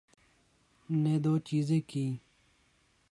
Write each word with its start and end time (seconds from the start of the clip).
‘نے 0.89 1.13
دوچیزیں 1.23 1.81
کیں۔ 1.87 2.13